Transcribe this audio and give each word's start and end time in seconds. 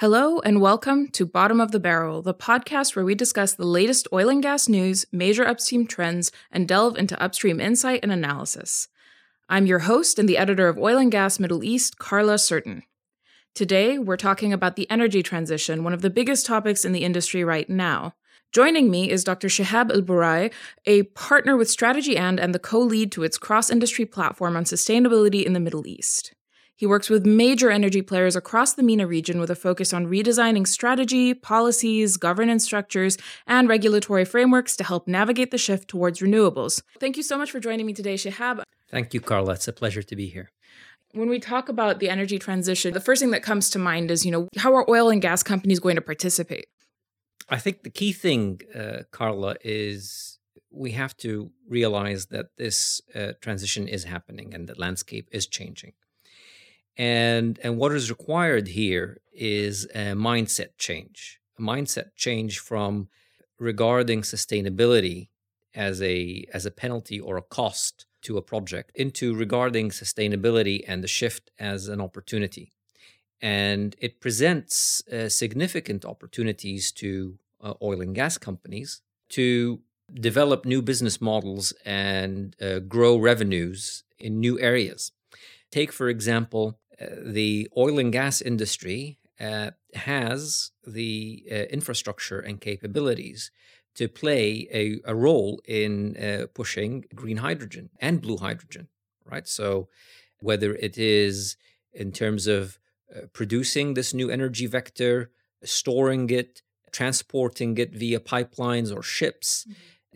Hello, 0.00 0.38
and 0.38 0.60
welcome 0.60 1.08
to 1.08 1.26
Bottom 1.26 1.60
of 1.60 1.72
the 1.72 1.80
Barrel, 1.80 2.22
the 2.22 2.32
podcast 2.32 2.94
where 2.94 3.04
we 3.04 3.16
discuss 3.16 3.54
the 3.54 3.66
latest 3.66 4.06
oil 4.12 4.28
and 4.28 4.40
gas 4.40 4.68
news, 4.68 5.04
major 5.10 5.44
upstream 5.44 5.88
trends, 5.88 6.30
and 6.52 6.68
delve 6.68 6.96
into 6.96 7.20
upstream 7.20 7.58
insight 7.58 7.98
and 8.04 8.12
analysis. 8.12 8.86
I'm 9.48 9.66
your 9.66 9.80
host 9.80 10.20
and 10.20 10.28
the 10.28 10.38
editor 10.38 10.68
of 10.68 10.78
Oil 10.78 10.98
and 10.98 11.10
Gas 11.10 11.40
Middle 11.40 11.64
East, 11.64 11.98
Carla 11.98 12.34
Sertin. 12.34 12.82
Today, 13.56 13.98
we're 13.98 14.16
talking 14.16 14.52
about 14.52 14.76
the 14.76 14.88
energy 14.88 15.20
transition, 15.20 15.82
one 15.82 15.92
of 15.92 16.02
the 16.02 16.10
biggest 16.10 16.46
topics 16.46 16.84
in 16.84 16.92
the 16.92 17.02
industry 17.02 17.42
right 17.42 17.68
now. 17.68 18.14
Joining 18.52 18.92
me 18.92 19.10
is 19.10 19.24
Dr. 19.24 19.48
Shihab 19.48 19.90
Elborai, 19.90 20.52
a 20.86 21.02
partner 21.02 21.56
with 21.56 21.68
Strategy 21.68 22.16
and 22.16 22.38
and 22.38 22.54
the 22.54 22.60
co-lead 22.60 23.10
to 23.10 23.24
its 23.24 23.36
cross-industry 23.36 24.04
platform 24.06 24.56
on 24.56 24.62
sustainability 24.62 25.42
in 25.42 25.54
the 25.54 25.60
Middle 25.60 25.88
East. 25.88 26.34
He 26.78 26.86
works 26.86 27.10
with 27.10 27.26
major 27.26 27.72
energy 27.72 28.02
players 28.02 28.36
across 28.36 28.74
the 28.74 28.84
MENA 28.84 29.08
region 29.08 29.40
with 29.40 29.50
a 29.50 29.56
focus 29.56 29.92
on 29.92 30.06
redesigning 30.06 30.64
strategy, 30.64 31.34
policies, 31.34 32.16
governance 32.16 32.62
structures, 32.62 33.18
and 33.48 33.68
regulatory 33.68 34.24
frameworks 34.24 34.76
to 34.76 34.84
help 34.84 35.08
navigate 35.08 35.50
the 35.50 35.58
shift 35.58 35.88
towards 35.88 36.20
renewables. 36.20 36.80
Thank 37.00 37.16
you 37.16 37.24
so 37.24 37.36
much 37.36 37.50
for 37.50 37.58
joining 37.58 37.84
me 37.84 37.94
today, 37.94 38.14
Shihab. 38.14 38.62
Thank 38.88 39.12
you, 39.12 39.20
Carla. 39.20 39.54
It's 39.54 39.66
a 39.66 39.72
pleasure 39.72 40.04
to 40.04 40.14
be 40.14 40.28
here. 40.28 40.52
When 41.14 41.28
we 41.28 41.40
talk 41.40 41.68
about 41.68 41.98
the 41.98 42.08
energy 42.08 42.38
transition, 42.38 42.94
the 42.94 43.00
first 43.00 43.20
thing 43.20 43.32
that 43.32 43.42
comes 43.42 43.70
to 43.70 43.80
mind 43.80 44.12
is, 44.12 44.24
you 44.24 44.30
know, 44.30 44.46
how 44.56 44.72
are 44.76 44.88
oil 44.88 45.10
and 45.10 45.20
gas 45.20 45.42
companies 45.42 45.80
going 45.80 45.96
to 45.96 46.00
participate? 46.00 46.66
I 47.48 47.58
think 47.58 47.82
the 47.82 47.90
key 47.90 48.12
thing, 48.12 48.60
uh, 48.72 48.98
Carla, 49.10 49.56
is 49.64 50.38
we 50.70 50.92
have 50.92 51.16
to 51.16 51.50
realize 51.68 52.26
that 52.26 52.56
this 52.56 53.00
uh, 53.16 53.32
transition 53.40 53.88
is 53.88 54.04
happening 54.04 54.54
and 54.54 54.68
the 54.68 54.78
landscape 54.78 55.28
is 55.32 55.48
changing. 55.48 55.94
And, 56.98 57.60
and 57.62 57.78
what 57.78 57.92
is 57.92 58.10
required 58.10 58.68
here 58.68 59.20
is 59.32 59.84
a 59.94 60.14
mindset 60.14 60.70
change, 60.78 61.40
a 61.58 61.62
mindset 61.62 62.16
change 62.16 62.58
from 62.58 63.08
regarding 63.58 64.22
sustainability 64.22 65.28
as 65.74 66.02
a, 66.02 66.44
as 66.52 66.66
a 66.66 66.72
penalty 66.72 67.20
or 67.20 67.36
a 67.36 67.42
cost 67.42 68.06
to 68.22 68.36
a 68.36 68.42
project 68.42 68.90
into 68.96 69.32
regarding 69.32 69.90
sustainability 69.90 70.82
and 70.88 71.04
the 71.04 71.08
shift 71.08 71.52
as 71.58 71.86
an 71.86 72.00
opportunity. 72.00 72.72
And 73.40 73.94
it 74.00 74.20
presents 74.20 75.06
uh, 75.06 75.28
significant 75.28 76.04
opportunities 76.04 76.90
to 76.92 77.38
uh, 77.60 77.74
oil 77.80 78.00
and 78.00 78.12
gas 78.14 78.38
companies 78.38 79.02
to 79.30 79.80
develop 80.12 80.64
new 80.64 80.82
business 80.82 81.20
models 81.20 81.72
and 81.84 82.56
uh, 82.60 82.80
grow 82.80 83.16
revenues 83.16 84.02
in 84.18 84.40
new 84.40 84.58
areas. 84.58 85.12
Take, 85.70 85.92
for 85.92 86.08
example, 86.08 86.78
the 87.00 87.68
oil 87.76 87.98
and 87.98 88.12
gas 88.12 88.40
industry 88.40 89.18
uh, 89.40 89.70
has 89.94 90.72
the 90.86 91.44
uh, 91.50 91.54
infrastructure 91.70 92.40
and 92.40 92.60
capabilities 92.60 93.50
to 93.94 94.08
play 94.08 94.68
a, 94.72 95.00
a 95.04 95.14
role 95.14 95.60
in 95.64 96.16
uh, 96.16 96.46
pushing 96.54 97.04
green 97.14 97.38
hydrogen 97.38 97.90
and 98.00 98.20
blue 98.20 98.36
hydrogen, 98.36 98.88
right? 99.24 99.46
So, 99.46 99.88
whether 100.40 100.74
it 100.74 100.96
is 100.98 101.56
in 101.92 102.12
terms 102.12 102.46
of 102.46 102.78
uh, 103.14 103.22
producing 103.32 103.94
this 103.94 104.14
new 104.14 104.30
energy 104.30 104.66
vector, 104.66 105.30
storing 105.64 106.30
it, 106.30 106.62
transporting 106.92 107.76
it 107.78 107.92
via 107.92 108.20
pipelines 108.20 108.94
or 108.94 109.02
ships, 109.02 109.66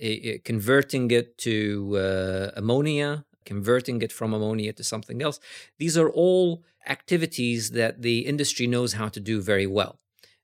mm-hmm. 0.00 0.36
converting 0.44 1.10
it 1.10 1.38
to 1.38 1.96
uh, 1.96 2.50
ammonia, 2.56 3.24
converting 3.44 4.02
it 4.02 4.12
from 4.12 4.32
ammonia 4.32 4.72
to 4.72 4.84
something 4.84 5.22
else. 5.22 5.40
These 5.78 5.96
are 5.98 6.10
all 6.10 6.62
activities 6.86 7.70
that 7.70 8.02
the 8.02 8.20
industry 8.20 8.66
knows 8.66 8.94
how 8.94 9.08
to 9.08 9.20
do 9.20 9.40
very 9.40 9.66
well. 9.66 9.98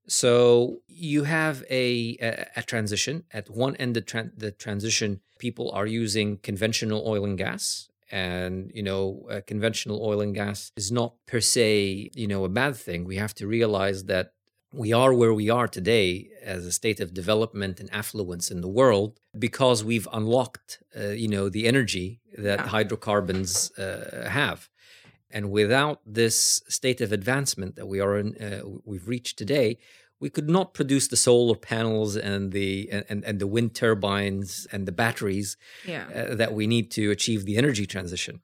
So 0.07 0.79
you 0.87 1.25
have 1.25 1.63
a, 1.69 2.17
a, 2.21 2.47
a 2.57 2.63
transition. 2.63 3.25
At 3.33 3.51
one 3.51 3.77
end 3.77 3.97
of 3.97 4.07
tra- 4.07 4.31
the 4.37 4.51
transition, 4.51 5.21
people 5.39 5.71
are 5.73 5.87
using 5.87 6.39
conventional 6.39 7.03
oil 7.07 7.25
and 7.25 7.37
gas. 7.37 7.89
And, 8.11 8.73
you 8.75 8.83
know, 8.83 9.27
uh, 9.31 9.43
conventional 9.47 10.03
oil 10.03 10.23
and 10.23 10.35
gas 10.35 10.73
is 10.77 10.91
not 10.91 11.15
per 11.27 11.41
se, 11.41 12.11
you 12.15 12.27
know, 12.27 12.45
a 12.45 12.49
bad 12.49 12.75
thing. 12.77 13.05
We 13.05 13.17
have 13.17 13.35
to 13.35 13.47
realize 13.47 14.05
that 14.05 14.33
we 14.73 14.93
are 14.93 15.13
where 15.13 15.35
we 15.35 15.51
are 15.51 15.69
today 15.69 16.29
as 16.43 16.65
a 16.65 16.73
state 16.73 17.01
of 17.01 17.13
development 17.13 17.81
and 17.81 17.93
affluence 17.93 18.51
in 18.51 18.61
the 18.63 18.69
world 18.69 19.21
because 19.39 19.85
we've 19.85 20.09
unlocked, 20.13 20.83
uh, 20.99 21.09
you 21.09 21.29
know, 21.29 21.49
the 21.49 21.67
energy 21.67 22.21
that 22.37 22.61
yeah. 22.61 22.67
hydrocarbons 22.67 23.71
uh, 23.79 24.29
have. 24.31 24.69
And 25.31 25.51
without 25.51 26.01
this 26.07 26.63
state 26.69 27.01
of 27.01 27.13
advancement 27.13 27.77
that 27.77 27.87
we 27.87 28.01
are 28.01 28.19
in, 28.19 28.37
uh, 28.37 28.63
we've 28.85 29.09
reached 29.09 29.37
today, 29.37 29.79
we 30.21 30.31
could 30.31 30.49
not 30.49 30.75
produce 30.75 31.09
the 31.09 31.17
solar 31.17 31.55
panels 31.55 32.17
and 32.17 32.53
the 32.53 32.89
and, 32.91 33.25
and 33.25 33.39
the 33.39 33.47
wind 33.47 33.75
turbines 33.75 34.67
and 34.73 34.87
the 34.87 34.93
batteries 34.93 35.57
yeah. 35.87 36.07
Uh, 36.15 36.35
that 36.35 36.53
we 36.53 36.67
need 36.67 36.91
to 36.93 37.11
achieve 37.11 37.45
the 37.45 37.57
energy 37.57 37.87
transition. 37.87 38.41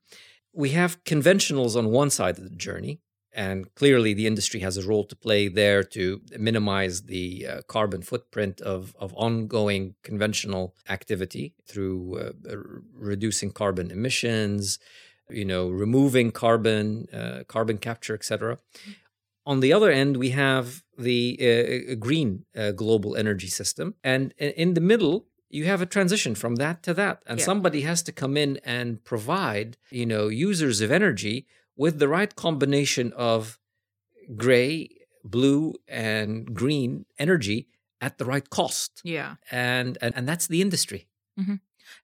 We 0.52 0.70
have 0.70 1.02
conventionals 1.04 1.76
on 1.76 1.90
one 1.90 2.10
side 2.10 2.38
of 2.38 2.44
the 2.44 2.56
journey, 2.56 3.00
and 3.32 3.74
clearly 3.74 4.14
the 4.14 4.28
industry 4.28 4.60
has 4.60 4.76
a 4.76 4.86
role 4.86 5.04
to 5.04 5.16
play 5.16 5.48
there 5.48 5.82
to 5.82 6.20
minimize 6.38 7.02
the 7.02 7.46
uh, 7.46 7.60
carbon 7.66 8.02
footprint 8.02 8.60
of, 8.60 8.94
of 8.98 9.12
ongoing 9.14 9.96
conventional 10.04 10.76
activity 10.88 11.54
through 11.66 12.18
uh, 12.18 12.56
reducing 12.94 13.50
carbon 13.50 13.90
emissions, 13.90 14.78
you 15.30 15.44
know, 15.44 15.68
removing 15.68 16.30
carbon, 16.30 17.08
uh, 17.12 17.44
carbon 17.48 17.78
capture, 17.78 18.14
etc. 18.14 18.58
On 19.46 19.60
the 19.60 19.72
other 19.72 19.90
end, 19.90 20.16
we 20.16 20.30
have 20.30 20.82
the 20.96 21.38
uh, 21.40 21.94
green 21.96 22.44
uh, 22.56 22.72
global 22.72 23.16
energy 23.16 23.48
system, 23.48 23.94
and 24.02 24.32
in 24.38 24.74
the 24.74 24.80
middle, 24.80 25.26
you 25.50 25.66
have 25.66 25.82
a 25.82 25.86
transition 25.86 26.34
from 26.34 26.56
that 26.56 26.82
to 26.82 26.94
that, 26.94 27.22
and 27.26 27.38
yeah. 27.38 27.44
somebody 27.44 27.82
has 27.82 28.02
to 28.04 28.12
come 28.12 28.36
in 28.36 28.58
and 28.64 29.04
provide, 29.04 29.76
you 29.90 30.06
know, 30.06 30.28
users 30.28 30.80
of 30.80 30.90
energy 30.90 31.46
with 31.76 31.98
the 31.98 32.08
right 32.08 32.34
combination 32.34 33.12
of 33.12 33.58
gray, 34.36 34.88
blue, 35.22 35.74
and 35.86 36.54
green 36.54 37.04
energy 37.18 37.68
at 38.00 38.18
the 38.18 38.24
right 38.24 38.48
cost. 38.50 39.00
Yeah, 39.04 39.36
and 39.50 39.98
and, 40.00 40.16
and 40.16 40.28
that's 40.28 40.46
the 40.46 40.60
industry. 40.60 41.08
Mm-hmm. 41.38 41.56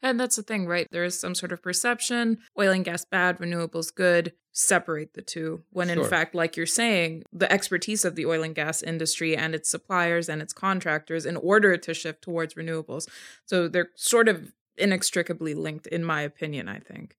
And 0.02 0.18
that's 0.18 0.36
the 0.36 0.42
thing, 0.42 0.66
right? 0.66 0.86
There 0.90 1.04
is 1.04 1.18
some 1.18 1.34
sort 1.34 1.52
of 1.52 1.62
perception 1.62 2.38
oil 2.58 2.72
and 2.72 2.84
gas 2.84 3.04
bad, 3.04 3.38
renewables 3.38 3.94
good, 3.94 4.32
separate 4.52 5.14
the 5.14 5.22
two. 5.22 5.62
When 5.70 5.88
sure. 5.88 6.02
in 6.02 6.08
fact, 6.08 6.34
like 6.34 6.56
you're 6.56 6.66
saying, 6.66 7.24
the 7.32 7.50
expertise 7.50 8.04
of 8.04 8.16
the 8.16 8.26
oil 8.26 8.42
and 8.42 8.54
gas 8.54 8.82
industry 8.82 9.36
and 9.36 9.54
its 9.54 9.70
suppliers 9.70 10.28
and 10.28 10.42
its 10.42 10.52
contractors 10.52 11.26
in 11.26 11.36
order 11.36 11.76
to 11.76 11.94
shift 11.94 12.22
towards 12.22 12.54
renewables. 12.54 13.08
So 13.46 13.68
they're 13.68 13.90
sort 13.94 14.28
of 14.28 14.52
inextricably 14.76 15.54
linked, 15.54 15.86
in 15.86 16.04
my 16.04 16.22
opinion, 16.22 16.68
I 16.68 16.78
think. 16.78 17.16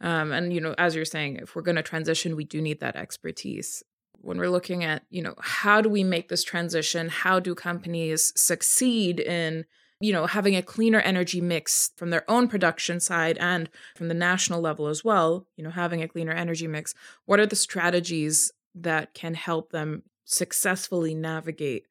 Um, 0.00 0.32
and, 0.32 0.52
you 0.52 0.60
know, 0.60 0.74
as 0.78 0.94
you're 0.94 1.04
saying, 1.04 1.36
if 1.36 1.54
we're 1.54 1.62
going 1.62 1.76
to 1.76 1.82
transition, 1.82 2.36
we 2.36 2.44
do 2.44 2.60
need 2.60 2.80
that 2.80 2.96
expertise. 2.96 3.82
When 4.20 4.38
we're 4.38 4.50
looking 4.50 4.84
at, 4.84 5.04
you 5.10 5.22
know, 5.22 5.34
how 5.40 5.80
do 5.80 5.88
we 5.88 6.04
make 6.04 6.28
this 6.28 6.44
transition? 6.44 7.08
How 7.08 7.40
do 7.40 7.54
companies 7.54 8.32
succeed 8.36 9.20
in 9.20 9.64
you 10.02 10.12
know, 10.12 10.26
having 10.26 10.56
a 10.56 10.62
cleaner 10.62 10.98
energy 10.98 11.40
mix 11.40 11.92
from 11.96 12.10
their 12.10 12.28
own 12.28 12.48
production 12.48 12.98
side 12.98 13.38
and 13.38 13.70
from 13.94 14.08
the 14.08 14.14
national 14.14 14.60
level 14.60 14.88
as 14.88 15.04
well, 15.04 15.46
you 15.56 15.62
know, 15.62 15.70
having 15.70 16.02
a 16.02 16.08
cleaner 16.08 16.32
energy 16.32 16.66
mix, 16.66 16.92
what 17.24 17.38
are 17.38 17.46
the 17.46 17.54
strategies 17.54 18.52
that 18.74 19.14
can 19.14 19.34
help 19.34 19.70
them 19.70 20.02
successfully 20.24 21.14
navigate 21.14 21.86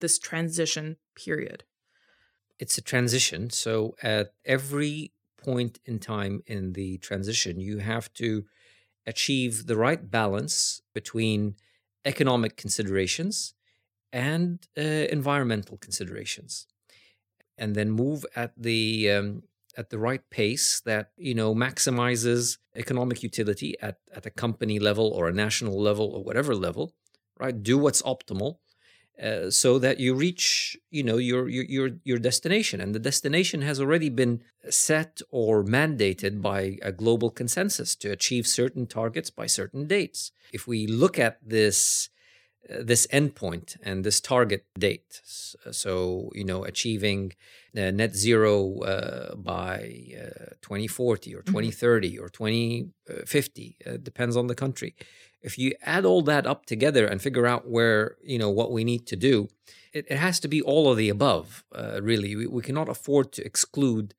this 0.00 0.18
transition 0.18 0.96
period? 1.14 1.64
It's 2.58 2.78
a 2.78 2.82
transition. 2.82 3.50
So 3.50 3.94
at 4.02 4.32
every 4.46 5.12
point 5.36 5.80
in 5.84 5.98
time 5.98 6.42
in 6.46 6.72
the 6.72 6.96
transition, 6.98 7.60
you 7.60 7.78
have 7.78 8.10
to 8.14 8.46
achieve 9.06 9.66
the 9.66 9.76
right 9.76 10.10
balance 10.10 10.80
between 10.94 11.56
economic 12.06 12.56
considerations 12.56 13.52
and 14.14 14.66
uh, 14.78 14.80
environmental 14.80 15.76
considerations 15.76 16.66
and 17.60 17.76
then 17.76 17.90
move 17.90 18.26
at 18.34 18.52
the 18.56 19.10
um, 19.10 19.42
at 19.76 19.90
the 19.90 19.98
right 19.98 20.24
pace 20.30 20.80
that 20.84 21.10
you 21.16 21.34
know 21.34 21.54
maximizes 21.54 22.58
economic 22.74 23.22
utility 23.22 23.76
at 23.80 23.98
at 24.12 24.26
a 24.26 24.30
company 24.30 24.78
level 24.78 25.08
or 25.16 25.28
a 25.28 25.32
national 25.32 25.80
level 25.80 26.06
or 26.14 26.24
whatever 26.24 26.54
level 26.54 26.94
right? 27.40 27.62
Do 27.62 27.78
what's 27.78 28.02
optimal 28.02 28.58
uh, 29.20 29.50
so 29.50 29.78
that 29.78 29.98
you 29.98 30.14
reach 30.14 30.76
you 30.90 31.02
know 31.02 31.16
your, 31.16 31.48
your 31.48 31.64
your 31.64 31.90
your 32.04 32.18
destination. 32.18 32.80
And 32.80 32.94
the 32.94 33.00
destination 33.00 33.62
has 33.62 33.80
already 33.80 34.10
been 34.10 34.42
set 34.68 35.20
or 35.30 35.64
mandated 35.64 36.40
by 36.42 36.78
a 36.82 36.92
global 36.92 37.30
consensus 37.30 37.96
to 37.96 38.12
achieve 38.12 38.46
certain 38.46 38.86
targets 38.86 39.30
by 39.30 39.46
certain 39.46 39.86
dates. 39.86 40.30
If 40.52 40.66
we 40.66 40.86
look 40.86 41.18
at 41.18 41.38
this 41.42 42.10
this 42.68 43.06
endpoint 43.08 43.76
and 43.82 44.04
this 44.04 44.20
target 44.20 44.64
date. 44.78 45.20
So, 45.24 46.30
you 46.34 46.44
know, 46.44 46.64
achieving 46.64 47.32
uh, 47.76 47.90
net 47.90 48.14
zero 48.14 48.80
uh, 48.80 49.34
by 49.36 50.14
uh, 50.14 50.54
2040 50.62 51.34
or 51.34 51.42
2030 51.42 52.16
mm-hmm. 52.16 52.24
or 52.24 52.28
2050, 52.28 53.76
uh, 53.86 53.96
depends 54.02 54.36
on 54.36 54.46
the 54.46 54.54
country. 54.54 54.94
If 55.42 55.58
you 55.58 55.72
add 55.82 56.04
all 56.04 56.22
that 56.22 56.46
up 56.46 56.66
together 56.66 57.06
and 57.06 57.22
figure 57.22 57.46
out 57.46 57.68
where, 57.68 58.16
you 58.22 58.38
know, 58.38 58.50
what 58.50 58.72
we 58.72 58.84
need 58.84 59.06
to 59.06 59.16
do, 59.16 59.48
it, 59.92 60.06
it 60.08 60.18
has 60.18 60.38
to 60.40 60.48
be 60.48 60.60
all 60.60 60.90
of 60.90 60.96
the 60.96 61.08
above, 61.08 61.64
uh, 61.74 62.00
really. 62.02 62.36
We, 62.36 62.46
we 62.46 62.62
cannot 62.62 62.88
afford 62.88 63.32
to 63.32 63.44
exclude, 63.44 64.14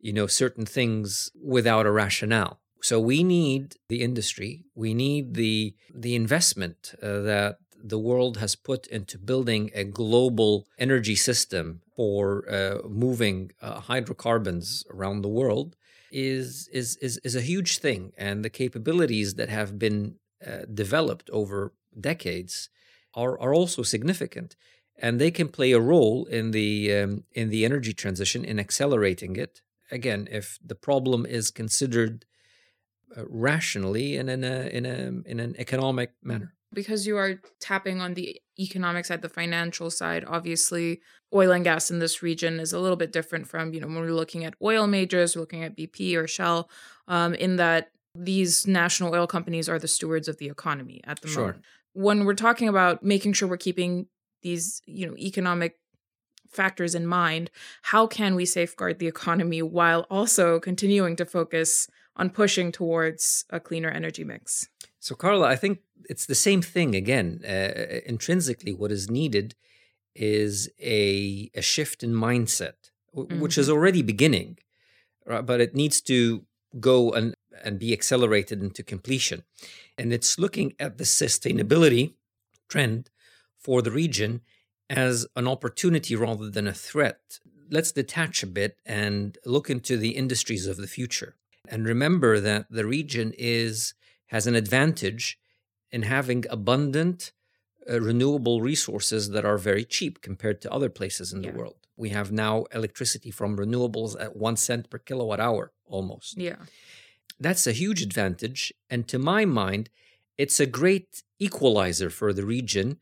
you 0.00 0.12
know, 0.12 0.26
certain 0.26 0.66
things 0.66 1.30
without 1.40 1.86
a 1.86 1.92
rationale. 1.92 2.58
So 2.82 3.00
we 3.00 3.24
need 3.24 3.76
the 3.88 4.02
industry, 4.02 4.64
we 4.74 4.94
need 4.94 5.34
the 5.34 5.74
the 5.92 6.14
investment 6.14 6.94
uh, 7.02 7.20
that 7.22 7.58
the 7.88 7.98
world 7.98 8.36
has 8.38 8.56
put 8.56 8.86
into 8.88 9.18
building 9.18 9.70
a 9.74 9.84
global 9.84 10.66
energy 10.78 11.14
system 11.14 11.80
for 11.94 12.48
uh, 12.50 12.78
moving 12.88 13.52
uh, 13.62 13.80
hydrocarbons 13.80 14.84
around 14.90 15.22
the 15.22 15.28
world 15.28 15.76
is, 16.10 16.68
is 16.72 16.96
is 16.96 17.18
is 17.18 17.34
a 17.34 17.40
huge 17.40 17.78
thing, 17.78 18.12
and 18.16 18.44
the 18.44 18.50
capabilities 18.50 19.34
that 19.34 19.48
have 19.48 19.78
been 19.78 20.16
uh, 20.46 20.62
developed 20.72 21.28
over 21.30 21.72
decades 22.00 22.68
are 23.14 23.38
are 23.40 23.54
also 23.54 23.82
significant, 23.82 24.56
and 24.98 25.20
they 25.20 25.30
can 25.30 25.48
play 25.48 25.72
a 25.72 25.80
role 25.80 26.26
in 26.26 26.52
the 26.52 26.94
um, 26.94 27.24
in 27.32 27.50
the 27.50 27.64
energy 27.64 27.92
transition 27.92 28.44
in 28.44 28.58
accelerating 28.60 29.36
it. 29.36 29.62
Again, 29.90 30.28
if 30.30 30.58
the 30.64 30.74
problem 30.74 31.26
is 31.26 31.50
considered 31.50 32.24
uh, 33.16 33.22
rationally 33.28 34.16
and 34.16 34.30
in 34.30 34.44
a 34.44 34.68
in 34.68 34.86
a 34.86 35.30
in 35.30 35.40
an 35.40 35.54
economic 35.58 36.12
manner 36.22 36.55
because 36.76 37.06
you 37.06 37.16
are 37.16 37.40
tapping 37.58 38.00
on 38.02 38.14
the 38.14 38.40
economic 38.60 39.06
side, 39.06 39.22
the 39.22 39.28
financial 39.28 39.90
side, 39.90 40.24
obviously 40.28 41.00
oil 41.34 41.50
and 41.50 41.64
gas 41.64 41.90
in 41.90 41.98
this 41.98 42.22
region 42.22 42.60
is 42.60 42.72
a 42.72 42.78
little 42.78 42.96
bit 42.96 43.12
different 43.12 43.48
from, 43.48 43.72
you 43.72 43.80
know, 43.80 43.86
when 43.86 43.96
we're 43.96 44.12
looking 44.12 44.44
at 44.44 44.54
oil 44.62 44.86
majors, 44.86 45.34
we're 45.34 45.40
looking 45.40 45.64
at 45.64 45.76
BP 45.76 46.14
or 46.14 46.28
Shell, 46.28 46.68
um, 47.08 47.34
in 47.34 47.56
that 47.56 47.90
these 48.14 48.66
national 48.66 49.12
oil 49.14 49.26
companies 49.26 49.68
are 49.68 49.78
the 49.78 49.88
stewards 49.88 50.28
of 50.28 50.36
the 50.36 50.48
economy 50.48 51.00
at 51.04 51.20
the 51.22 51.28
sure. 51.28 51.46
moment. 51.46 51.64
When 51.94 52.24
we're 52.26 52.34
talking 52.34 52.68
about 52.68 53.02
making 53.02 53.32
sure 53.32 53.48
we're 53.48 53.56
keeping 53.56 54.06
these, 54.42 54.82
you 54.86 55.06
know, 55.06 55.16
economic 55.16 55.76
factors 56.50 56.94
in 56.94 57.06
mind, 57.06 57.50
how 57.82 58.06
can 58.06 58.34
we 58.34 58.44
safeguard 58.44 58.98
the 58.98 59.08
economy 59.08 59.62
while 59.62 60.06
also 60.10 60.60
continuing 60.60 61.16
to 61.16 61.24
focus 61.24 61.88
on 62.16 62.30
pushing 62.30 62.70
towards 62.70 63.46
a 63.50 63.60
cleaner 63.60 63.88
energy 63.88 64.24
mix? 64.24 64.68
So, 64.98 65.14
Carla, 65.14 65.46
I 65.46 65.56
think 65.56 65.80
it's 66.08 66.26
the 66.26 66.34
same 66.34 66.62
thing 66.62 66.94
again. 66.94 67.42
Uh, 67.44 68.00
intrinsically, 68.06 68.72
what 68.72 68.90
is 68.90 69.10
needed 69.10 69.54
is 70.14 70.70
a, 70.80 71.50
a 71.54 71.62
shift 71.62 72.02
in 72.02 72.12
mindset, 72.12 72.90
mm-hmm. 73.14 73.40
which 73.40 73.58
is 73.58 73.66
mm-hmm. 73.66 73.76
already 73.76 74.02
beginning, 74.02 74.58
right? 75.26 75.44
but 75.44 75.60
it 75.60 75.74
needs 75.74 76.00
to 76.02 76.44
go 76.80 77.12
and, 77.12 77.34
and 77.62 77.78
be 77.78 77.92
accelerated 77.92 78.62
into 78.62 78.82
completion. 78.82 79.42
And 79.98 80.12
it's 80.12 80.38
looking 80.38 80.74
at 80.78 80.98
the 80.98 81.04
sustainability 81.04 82.14
trend 82.68 83.10
for 83.58 83.82
the 83.82 83.90
region 83.90 84.40
as 84.88 85.26
an 85.34 85.48
opportunity 85.48 86.14
rather 86.14 86.50
than 86.50 86.66
a 86.66 86.72
threat. 86.72 87.40
Let's 87.70 87.92
detach 87.92 88.42
a 88.42 88.46
bit 88.46 88.78
and 88.86 89.36
look 89.44 89.68
into 89.68 89.96
the 89.96 90.10
industries 90.10 90.66
of 90.66 90.76
the 90.76 90.86
future. 90.86 91.34
And 91.68 91.84
remember 91.84 92.38
that 92.40 92.66
the 92.70 92.86
region 92.86 93.32
is 93.36 93.94
has 94.26 94.46
an 94.46 94.54
advantage 94.54 95.38
in 95.90 96.02
having 96.02 96.44
abundant 96.50 97.32
uh, 97.88 98.00
renewable 98.00 98.60
resources 98.60 99.30
that 99.30 99.44
are 99.44 99.58
very 99.58 99.84
cheap 99.84 100.20
compared 100.20 100.60
to 100.60 100.72
other 100.72 100.90
places 100.90 101.32
in 101.32 101.42
yeah. 101.42 101.50
the 101.50 101.58
world. 101.58 101.76
We 101.96 102.10
have 102.10 102.32
now 102.32 102.64
electricity 102.72 103.30
from 103.30 103.56
renewables 103.56 104.20
at 104.20 104.36
one 104.36 104.56
cent 104.56 104.90
per 104.90 104.98
kilowatt 104.98 105.40
hour 105.40 105.72
almost. 105.86 106.36
Yeah. 106.36 106.56
That's 107.38 107.66
a 107.66 107.72
huge 107.72 108.02
advantage. 108.02 108.72
And 108.90 109.06
to 109.08 109.18
my 109.18 109.44
mind, 109.44 109.88
it's 110.36 110.60
a 110.60 110.66
great 110.66 111.22
equalizer 111.38 112.10
for 112.10 112.32
the 112.32 112.44
region 112.44 112.98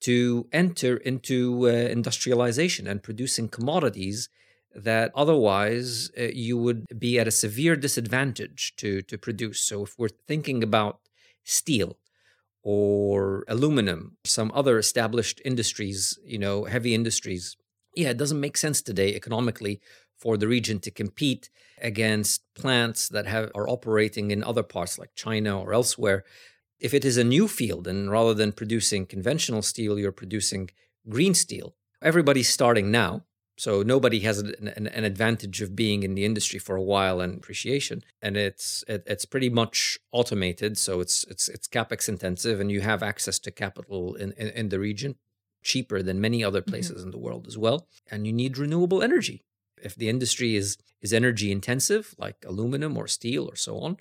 to 0.00 0.46
enter 0.52 0.96
into 0.98 1.66
uh, 1.66 1.70
industrialization 1.70 2.86
and 2.86 3.02
producing 3.02 3.48
commodities 3.48 4.28
that 4.74 5.12
otherwise 5.14 6.10
uh, 6.18 6.24
you 6.32 6.58
would 6.58 6.86
be 6.98 7.18
at 7.18 7.28
a 7.28 7.32
severe 7.32 7.76
disadvantage 7.76 8.74
to, 8.76 9.02
to 9.02 9.16
produce. 9.16 9.60
So 9.60 9.84
if 9.84 9.94
we're 9.98 10.08
thinking 10.26 10.62
about 10.62 11.00
steel, 11.44 11.98
or 12.64 13.44
aluminum, 13.46 14.16
some 14.24 14.50
other 14.54 14.78
established 14.78 15.40
industries, 15.44 16.18
you 16.24 16.38
know, 16.38 16.64
heavy 16.64 16.94
industries. 16.94 17.56
Yeah, 17.94 18.08
it 18.08 18.16
doesn't 18.16 18.40
make 18.40 18.56
sense 18.56 18.80
today 18.80 19.14
economically 19.14 19.80
for 20.18 20.36
the 20.38 20.48
region 20.48 20.80
to 20.80 20.90
compete 20.90 21.50
against 21.80 22.42
plants 22.54 23.08
that 23.10 23.26
have 23.26 23.50
are 23.54 23.68
operating 23.68 24.30
in 24.30 24.42
other 24.42 24.62
parts 24.62 24.98
like 24.98 25.14
China 25.14 25.60
or 25.60 25.74
elsewhere. 25.74 26.24
If 26.80 26.94
it 26.94 27.04
is 27.04 27.18
a 27.18 27.24
new 27.24 27.46
field 27.46 27.86
and 27.86 28.10
rather 28.10 28.32
than 28.32 28.52
producing 28.52 29.06
conventional 29.06 29.62
steel, 29.62 29.98
you're 29.98 30.12
producing 30.12 30.70
green 31.08 31.34
steel, 31.34 31.76
everybody's 32.02 32.48
starting 32.48 32.90
now 32.90 33.24
so 33.56 33.82
nobody 33.82 34.20
has 34.20 34.40
an, 34.40 34.72
an, 34.76 34.88
an, 34.88 35.04
advantage 35.04 35.62
of 35.62 35.76
being 35.76 36.02
in 36.02 36.14
the 36.14 36.24
industry 36.24 36.58
for 36.58 36.74
a 36.74 36.82
while 36.82 37.20
and 37.20 37.36
appreciation, 37.36 38.02
and 38.20 38.36
it's 38.36 38.84
it, 38.88 39.04
it's 39.06 39.24
pretty 39.24 39.48
much 39.48 39.98
automated. 40.10 40.76
So 40.76 41.00
it's 41.00 41.24
it's 41.24 41.48
it's 41.48 41.68
capex 41.68 42.08
intensive, 42.08 42.58
and 42.58 42.70
you 42.70 42.80
have 42.80 43.02
access 43.02 43.38
to 43.40 43.50
capital 43.50 44.14
in 44.16 44.32
in, 44.32 44.48
in 44.48 44.68
the 44.70 44.80
region 44.80 45.16
cheaper 45.62 46.02
than 46.02 46.20
many 46.20 46.42
other 46.42 46.60
mm-hmm. 46.60 46.70
places 46.70 46.98
mm-hmm. 46.98 47.06
in 47.06 47.10
the 47.12 47.18
world 47.18 47.46
as 47.46 47.56
well. 47.56 47.86
And 48.10 48.26
you 48.26 48.32
need 48.32 48.58
renewable 48.58 49.02
energy. 49.02 49.44
If 49.82 49.94
the 49.94 50.08
industry 50.08 50.56
is 50.56 50.76
is 51.00 51.12
energy 51.12 51.52
intensive, 51.52 52.14
like 52.18 52.44
aluminum 52.44 52.96
or 52.96 53.06
steel 53.06 53.48
or 53.48 53.56
so 53.56 53.78
on, 53.78 53.98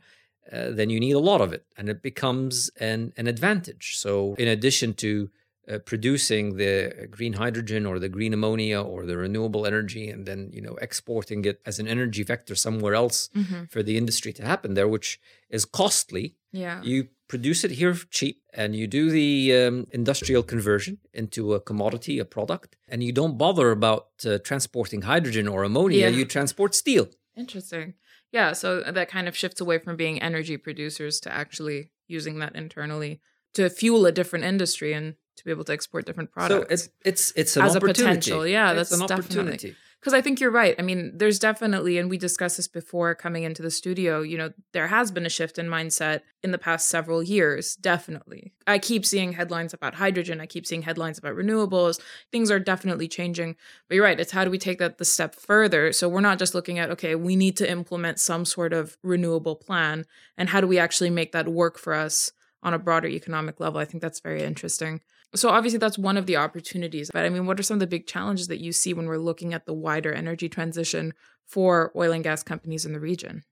uh, 0.51 0.71
then 0.71 0.89
you 0.89 0.99
need 0.99 1.13
a 1.13 1.19
lot 1.19 1.41
of 1.41 1.53
it, 1.53 1.65
and 1.77 1.89
it 1.89 2.01
becomes 2.01 2.71
an 2.79 3.13
an 3.17 3.27
advantage. 3.27 3.97
So 3.97 4.33
in 4.39 4.47
addition 4.47 4.95
to 4.95 5.29
uh, 5.71 5.79
producing 5.79 6.57
the 6.57 7.07
green 7.09 7.33
hydrogen 7.33 7.85
or 7.85 7.99
the 7.99 8.09
green 8.09 8.33
ammonia 8.33 8.81
or 8.81 9.05
the 9.05 9.17
renewable 9.17 9.65
energy 9.65 10.09
and 10.09 10.25
then 10.25 10.49
you 10.51 10.61
know 10.61 10.75
exporting 10.81 11.45
it 11.45 11.61
as 11.65 11.79
an 11.79 11.87
energy 11.87 12.23
vector 12.23 12.55
somewhere 12.55 12.93
else 12.93 13.29
mm-hmm. 13.35 13.63
for 13.69 13.81
the 13.81 13.97
industry 13.97 14.33
to 14.33 14.43
happen 14.43 14.73
there 14.73 14.87
which 14.87 15.19
is 15.49 15.65
costly. 15.65 16.35
Yeah. 16.51 16.81
You 16.83 17.07
produce 17.27 17.63
it 17.63 17.71
here 17.71 17.95
cheap 18.11 18.41
and 18.53 18.75
you 18.75 18.87
do 18.87 19.09
the 19.09 19.55
um, 19.55 19.87
industrial 19.91 20.43
conversion 20.43 20.99
into 21.13 21.53
a 21.53 21.59
commodity 21.59 22.19
a 22.19 22.25
product 22.25 22.75
and 22.87 23.03
you 23.03 23.11
don't 23.11 23.37
bother 23.37 23.71
about 23.71 24.07
uh, 24.25 24.37
transporting 24.39 25.03
hydrogen 25.03 25.47
or 25.47 25.63
ammonia. 25.63 26.09
Yeah. 26.09 26.09
you 26.09 26.25
transport 26.25 26.75
steel. 26.75 27.07
Interesting. 27.35 27.93
Yeah 28.31 28.53
so 28.53 28.81
that 28.81 29.09
kind 29.09 29.27
of 29.27 29.37
shifts 29.37 29.61
away 29.61 29.77
from 29.79 29.95
being 29.95 30.21
energy 30.21 30.57
producers 30.57 31.19
to 31.21 31.33
actually 31.33 31.91
using 32.07 32.39
that 32.39 32.55
internally 32.55 33.21
to 33.53 33.69
fuel 33.69 34.05
a 34.05 34.11
different 34.11 34.45
industry 34.45 34.93
and 34.93 35.15
to 35.35 35.45
be 35.45 35.51
able 35.51 35.63
to 35.65 35.73
export 35.73 36.05
different 36.05 36.31
products. 36.31 36.67
So 36.67 36.73
it's 36.73 36.89
it's 37.03 37.33
it's 37.35 37.57
an 37.57 37.63
as 37.63 37.75
a 37.75 37.79
potential. 37.79 38.45
Yeah, 38.45 38.71
it's 38.71 38.89
that's 38.89 39.01
an 39.01 39.11
opportunity. 39.11 39.75
Because 40.03 40.13
I 40.13 40.19
think 40.19 40.41
you're 40.41 40.51
right. 40.51 40.75
I 40.77 40.81
mean, 40.81 41.13
there's 41.15 41.39
definitely, 41.39 41.97
and 41.97 42.09
we 42.09 42.17
discussed 42.17 42.57
this 42.57 42.67
before 42.67 43.15
coming 43.15 43.43
into 43.43 43.61
the 43.61 43.71
studio. 43.71 44.21
You 44.21 44.37
know, 44.37 44.51
there 44.73 44.87
has 44.87 45.11
been 45.13 45.25
a 45.25 45.29
shift 45.29 45.57
in 45.57 45.67
mindset 45.67 46.23
in 46.43 46.51
the 46.51 46.57
past 46.57 46.89
several 46.89 47.23
years. 47.23 47.77
Definitely, 47.77 48.51
I 48.67 48.79
keep 48.79 49.05
seeing 49.05 49.31
headlines 49.31 49.73
about 49.73 49.95
hydrogen. 49.95 50.41
I 50.41 50.45
keep 50.45 50.67
seeing 50.67 50.81
headlines 50.81 51.17
about 51.17 51.35
renewables. 51.35 52.01
Things 52.33 52.51
are 52.51 52.59
definitely 52.59 53.07
changing. 53.07 53.55
But 53.87 53.95
you're 53.95 54.03
right. 54.03 54.19
It's 54.19 54.33
how 54.33 54.43
do 54.43 54.51
we 54.51 54.57
take 54.57 54.79
that 54.79 54.97
the 54.97 55.05
step 55.05 55.35
further? 55.35 55.93
So 55.93 56.09
we're 56.09 56.19
not 56.19 56.37
just 56.37 56.53
looking 56.53 56.79
at 56.79 56.91
okay, 56.91 57.15
we 57.15 57.37
need 57.37 57.55
to 57.57 57.71
implement 57.71 58.19
some 58.19 58.43
sort 58.43 58.73
of 58.73 58.97
renewable 59.03 59.55
plan, 59.55 60.03
and 60.37 60.49
how 60.49 60.59
do 60.59 60.67
we 60.67 60.79
actually 60.79 61.11
make 61.11 61.31
that 61.31 61.47
work 61.47 61.79
for 61.79 61.93
us 61.93 62.33
on 62.63 62.73
a 62.73 62.79
broader 62.79 63.07
economic 63.07 63.59
level? 63.59 63.79
I 63.79 63.85
think 63.85 64.01
that's 64.01 64.19
very 64.19 64.41
interesting. 64.41 65.01
So 65.35 65.49
obviously 65.49 65.79
that's 65.79 65.97
one 65.97 66.17
of 66.17 66.25
the 66.25 66.37
opportunities. 66.37 67.09
But 67.11 67.25
I 67.25 67.29
mean, 67.29 67.45
what 67.45 67.59
are 67.59 67.63
some 67.63 67.75
of 67.75 67.79
the 67.79 67.87
big 67.87 68.07
challenges 68.07 68.47
that 68.47 68.59
you 68.59 68.71
see 68.71 68.93
when 68.93 69.07
we're 69.07 69.17
looking 69.17 69.53
at 69.53 69.65
the 69.65 69.73
wider 69.73 70.11
energy 70.13 70.49
transition 70.49 71.13
for 71.45 71.91
oil 71.95 72.11
and 72.11 72.23
gas 72.23 72.43
companies 72.43 72.85
in 72.85 72.93
the 72.93 72.99
region? 72.99 73.43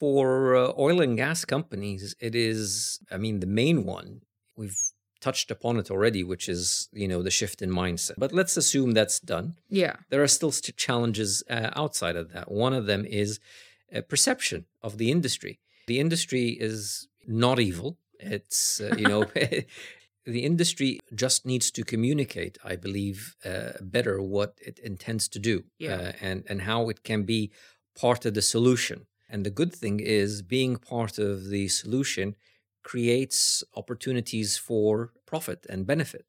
For 0.00 0.54
uh, 0.54 0.72
oil 0.78 1.00
and 1.00 1.16
gas 1.16 1.44
companies, 1.44 2.14
it 2.20 2.34
is 2.34 3.00
I 3.10 3.16
mean, 3.16 3.40
the 3.40 3.46
main 3.46 3.84
one 3.84 4.22
we've 4.56 4.78
touched 5.24 5.50
upon 5.50 5.78
it 5.78 5.90
already, 5.90 6.22
which 6.22 6.50
is, 6.50 6.88
you 6.92 7.08
know, 7.08 7.22
the 7.22 7.30
shift 7.30 7.62
in 7.62 7.70
mindset. 7.70 8.16
But 8.18 8.32
let's 8.32 8.58
assume 8.58 8.92
that's 8.92 9.18
done. 9.18 9.56
Yeah. 9.70 9.96
There 10.10 10.22
are 10.22 10.28
still 10.28 10.52
challenges 10.52 11.42
uh, 11.48 11.70
outside 11.74 12.16
of 12.16 12.32
that. 12.34 12.50
One 12.50 12.74
of 12.74 12.84
them 12.84 13.06
is 13.06 13.40
a 13.90 14.02
perception 14.02 14.66
of 14.82 14.98
the 14.98 15.10
industry. 15.10 15.60
The 15.86 15.98
industry 15.98 16.48
is 16.50 17.08
not 17.26 17.58
evil. 17.58 17.96
It's, 18.32 18.80
uh, 18.80 18.94
you 18.96 19.08
know, 19.08 19.24
the 20.26 20.44
industry 20.44 21.00
just 21.14 21.44
needs 21.44 21.70
to 21.72 21.84
communicate, 21.84 22.58
I 22.64 22.76
believe, 22.76 23.36
uh, 23.44 23.72
better 23.80 24.20
what 24.22 24.58
it 24.60 24.78
intends 24.78 25.28
to 25.28 25.38
do 25.38 25.64
yeah. 25.78 25.94
uh, 25.94 26.12
and, 26.20 26.44
and 26.48 26.62
how 26.62 26.88
it 26.88 27.02
can 27.02 27.24
be 27.24 27.50
part 27.98 28.24
of 28.24 28.34
the 28.34 28.42
solution. 28.42 29.06
And 29.28 29.44
the 29.44 29.50
good 29.50 29.74
thing 29.74 30.00
is, 30.00 30.42
being 30.42 30.76
part 30.76 31.18
of 31.18 31.48
the 31.48 31.68
solution 31.68 32.36
creates 32.82 33.64
opportunities 33.74 34.56
for 34.56 35.12
profit 35.26 35.66
and 35.68 35.86
benefit. 35.86 36.26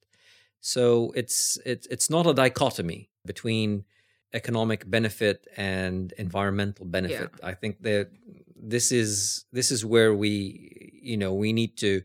So 0.61 1.11
it's 1.15 1.59
it's 1.65 1.85
it's 1.87 2.09
not 2.09 2.25
a 2.25 2.33
dichotomy 2.33 3.09
between 3.23 3.85
economic 4.33 4.89
benefit 4.89 5.47
and 5.55 6.11
environmental 6.17 6.85
benefit. 6.85 7.31
Yeah. 7.39 7.47
I 7.47 7.53
think 7.53 7.83
that 7.83 8.09
this 8.55 8.91
is 8.91 9.45
this 9.51 9.71
is 9.71 9.85
where 9.85 10.13
we 10.13 10.99
you 11.01 11.17
know 11.17 11.33
we 11.33 11.53
need 11.53 11.77
to 11.77 12.01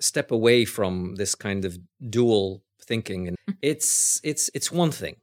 step 0.00 0.30
away 0.30 0.64
from 0.64 1.14
this 1.16 1.34
kind 1.34 1.64
of 1.64 1.78
dual 2.10 2.62
thinking. 2.82 3.28
And 3.28 3.36
it's 3.62 4.20
it's 4.24 4.50
it's 4.54 4.70
one 4.70 4.90
thing. 4.90 5.16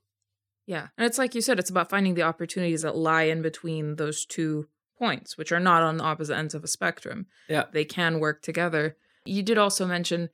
Yeah. 0.66 0.88
And 0.98 1.06
it's 1.06 1.18
like 1.18 1.36
you 1.36 1.42
said 1.42 1.60
it's 1.60 1.70
about 1.70 1.90
finding 1.90 2.14
the 2.14 2.24
opportunities 2.24 2.84
that 2.84 2.96
lie 2.96 3.24
in 3.24 3.42
between 3.42 3.96
those 3.96 4.26
two 4.26 4.68
points 4.98 5.38
which 5.38 5.52
are 5.52 5.60
not 5.60 5.84
on 5.84 5.98
the 5.98 6.04
opposite 6.04 6.38
ends 6.38 6.54
of 6.54 6.64
a 6.64 6.68
spectrum. 6.68 7.28
Yeah. 7.50 7.66
They 7.72 7.86
can 7.86 8.20
work 8.20 8.42
together. 8.42 8.98
You 9.26 9.44
did 9.44 9.58
also 9.58 9.86
mention 9.86 10.30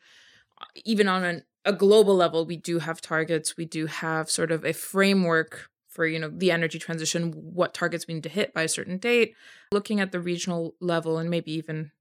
uh, 0.61 0.65
even 0.85 1.07
on 1.07 1.23
an, 1.23 1.43
a 1.65 1.73
global 1.73 2.15
level 2.15 2.45
we 2.45 2.57
do 2.57 2.79
have 2.79 3.01
targets. 3.01 3.57
We 3.57 3.65
do 3.65 3.87
have 3.87 4.29
sort 4.29 4.51
of 4.51 4.63
a 4.63 4.73
framework 4.73 5.69
for 5.99 6.07
you 6.07 6.17
know 6.17 6.31
the 6.33 6.49
energy 6.49 6.79
transition 6.79 7.33
what 7.59 7.73
targets 7.73 8.07
we 8.07 8.13
need 8.13 8.23
to 8.23 8.29
hit 8.29 8.53
by 8.53 8.63
a 8.63 8.69
certain 8.69 8.97
date. 8.97 9.35
Looking 9.73 9.99
at 9.99 10.13
the 10.13 10.21
regional 10.21 10.75
level 10.79 11.17
and 11.17 11.29
maybe 11.29 11.51
even 11.51 11.91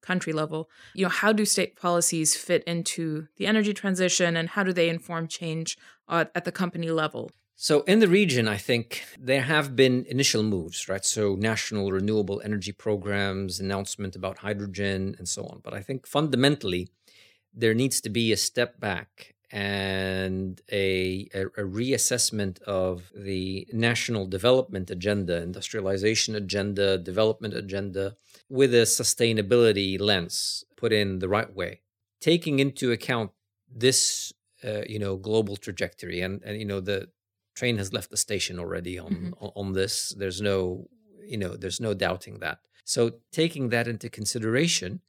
country 0.00 0.32
level 0.32 0.70
you 0.94 1.02
know 1.04 1.08
how 1.08 1.32
do 1.32 1.44
state 1.44 1.74
policies 1.74 2.36
fit 2.36 2.62
into 2.68 3.26
the 3.36 3.48
energy 3.48 3.74
transition 3.74 4.36
and 4.36 4.50
how 4.50 4.62
do 4.62 4.72
they 4.72 4.88
inform 4.88 5.26
change 5.26 5.76
uh, 6.06 6.26
at 6.36 6.44
the 6.44 6.52
company 6.52 6.88
level? 6.88 7.32
So 7.56 7.80
in 7.92 7.98
the 7.98 8.06
region 8.06 8.46
i 8.46 8.58
think 8.68 9.02
there 9.18 9.46
have 9.54 9.74
been 9.74 10.06
initial 10.08 10.44
moves 10.44 10.88
right? 10.88 11.04
So 11.04 11.34
national 11.34 11.90
renewable 11.90 12.40
energy 12.44 12.70
programs 12.70 13.58
announcement 13.58 14.14
about 14.14 14.38
hydrogen 14.38 15.16
and 15.18 15.26
so 15.28 15.42
on. 15.50 15.56
But 15.64 15.74
i 15.74 15.80
think 15.80 16.06
fundamentally 16.06 16.82
there 17.52 17.74
needs 17.74 18.00
to 18.02 18.10
be 18.18 18.30
a 18.30 18.36
step 18.36 18.78
back 18.78 19.34
and 19.50 20.60
a, 20.70 21.28
a, 21.34 21.62
reassessment 21.62 22.60
of 22.62 23.10
the 23.14 23.66
national 23.72 24.26
development 24.26 24.90
agenda, 24.90 25.42
industrialization 25.42 26.34
agenda, 26.34 26.98
development 26.98 27.54
agenda, 27.54 28.14
with 28.50 28.74
a 28.74 28.82
sustainability 28.82 29.98
lens 29.98 30.64
put 30.76 30.92
in 30.92 31.18
the 31.20 31.28
right 31.28 31.54
way, 31.54 31.80
taking 32.20 32.58
into 32.58 32.92
account 32.92 33.30
this, 33.74 34.34
uh, 34.64 34.82
you 34.86 34.98
know, 34.98 35.16
global 35.16 35.56
trajectory. 35.56 36.20
And, 36.20 36.42
and, 36.42 36.58
you 36.58 36.66
know, 36.66 36.80
the 36.80 37.08
train 37.56 37.78
has 37.78 37.92
left 37.92 38.10
the 38.10 38.18
station 38.18 38.58
already 38.58 38.98
on, 38.98 39.12
mm-hmm. 39.12 39.32
on, 39.40 39.52
on 39.56 39.72
this. 39.72 40.14
There's 40.18 40.42
no, 40.42 40.88
you 41.26 41.38
know, 41.38 41.56
there's 41.56 41.80
no 41.80 41.94
doubting 41.94 42.40
that. 42.40 42.58
So 42.84 43.12
taking 43.32 43.70
that 43.70 43.88
into 43.88 44.10
consideration, 44.10 45.00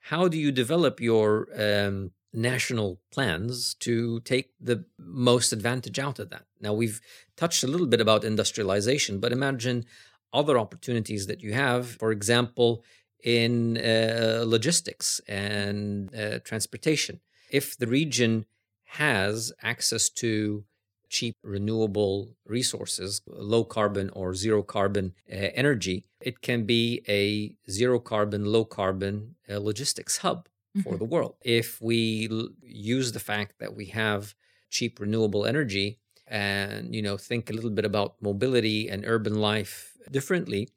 how 0.00 0.28
do 0.28 0.38
you 0.38 0.52
develop 0.52 1.00
your 1.00 1.48
um, 1.56 2.12
national 2.32 3.00
plans 3.10 3.74
to 3.74 4.20
take 4.20 4.50
the 4.60 4.84
most 4.98 5.52
advantage 5.52 5.98
out 5.98 6.18
of 6.18 6.30
that. 6.30 6.44
Now, 6.60 6.74
we've 6.74 7.00
touched 7.36 7.64
a 7.64 7.66
little 7.66 7.86
bit 7.86 8.00
about 8.00 8.24
industrialization, 8.24 9.20
but 9.20 9.32
imagine 9.32 9.86
other 10.32 10.58
opportunities 10.58 11.26
that 11.26 11.42
you 11.42 11.54
have, 11.54 11.88
for 11.88 12.12
example, 12.12 12.84
in 13.24 13.78
uh, 13.78 14.44
logistics 14.46 15.20
and 15.26 16.14
uh, 16.14 16.38
transportation. 16.40 17.20
If 17.50 17.76
the 17.76 17.86
region 17.86 18.44
has 18.84 19.52
access 19.62 20.08
to 20.10 20.64
cheap 21.08 21.34
renewable 21.42 22.36
resources, 22.44 23.22
low 23.26 23.64
carbon 23.64 24.10
or 24.10 24.34
zero 24.34 24.62
carbon 24.62 25.14
uh, 25.30 25.36
energy, 25.54 26.04
it 26.20 26.42
can 26.42 26.64
be 26.64 27.02
a 27.08 27.54
zero 27.70 27.98
carbon, 27.98 28.44
low 28.44 28.64
carbon 28.64 29.36
uh, 29.50 29.58
logistics 29.58 30.18
hub 30.18 30.48
for 30.82 30.90
mm-hmm. 30.90 30.98
the 30.98 31.04
world. 31.04 31.34
If 31.42 31.80
we 31.80 32.28
l- 32.30 32.50
use 32.62 33.12
the 33.12 33.20
fact 33.20 33.58
that 33.58 33.74
we 33.74 33.86
have 33.86 34.34
cheap 34.70 35.00
renewable 35.00 35.46
energy 35.46 35.98
and 36.26 36.94
you 36.94 37.00
know 37.00 37.16
think 37.16 37.48
a 37.48 37.54
little 37.54 37.70
bit 37.70 37.84
about 37.84 38.16
mobility 38.20 38.88
and 38.88 39.04
urban 39.06 39.34
life 39.40 39.96
differently, 40.10 40.68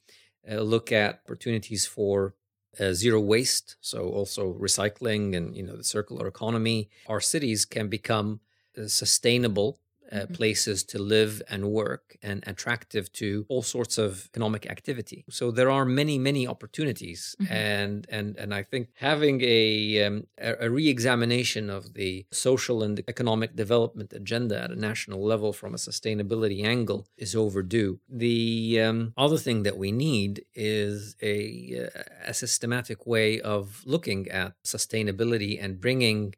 uh, 0.50 0.62
look 0.62 0.92
at 0.92 1.22
opportunities 1.26 1.86
for 1.86 2.36
uh, 2.80 2.94
zero 2.94 3.20
waste, 3.20 3.76
so 3.82 4.10
also 4.10 4.54
recycling 4.54 5.36
and 5.36 5.56
you 5.56 5.64
know 5.64 5.76
the 5.76 5.84
circular 5.84 6.28
economy, 6.28 6.90
our 7.08 7.20
cities 7.20 7.66
can 7.66 7.90
become 7.90 8.40
uh, 8.78 8.88
sustainable 8.88 9.81
uh, 10.12 10.16
mm-hmm. 10.16 10.34
places 10.34 10.84
to 10.84 11.00
live 11.00 11.42
and 11.50 11.72
work 11.72 12.18
and 12.22 12.44
attractive 12.46 13.12
to 13.14 13.46
all 13.50 13.62
sorts 13.62 13.98
of 13.98 14.26
economic 14.34 14.70
activity. 14.70 15.24
So 15.30 15.52
there 15.52 15.72
are 15.72 15.86
many, 15.86 16.18
many 16.18 16.46
opportunities, 16.48 17.36
mm-hmm. 17.42 17.54
and 17.54 18.08
and 18.10 18.36
and 18.38 18.54
I 18.54 18.64
think 18.64 18.90
having 18.96 19.42
a 19.42 20.04
um, 20.06 20.28
a, 20.38 20.70
re-examination 20.70 21.70
of 21.70 21.94
the 21.94 22.26
social 22.32 22.84
and 22.84 23.02
economic 23.08 23.56
development 23.56 24.14
agenda 24.14 24.62
at 24.64 24.72
a 24.72 24.80
national 24.80 25.24
level 25.24 25.54
from 25.54 25.74
a 25.74 25.78
sustainability 25.78 26.66
angle 26.66 27.08
is 27.18 27.36
overdue. 27.36 28.00
The 28.10 28.82
um, 28.82 29.14
other 29.18 29.38
thing 29.38 29.64
that 29.64 29.78
we 29.78 29.92
need 29.92 30.44
is 30.54 31.16
a 31.22 31.90
uh, 31.96 32.02
a 32.26 32.34
systematic 32.34 33.08
way 33.08 33.40
of 33.40 33.82
looking 33.86 34.28
at 34.28 34.54
sustainability 34.64 35.58
and 35.64 35.80
bringing 35.80 36.36